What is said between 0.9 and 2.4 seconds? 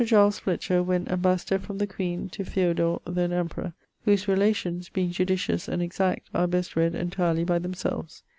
ambassador from the Queen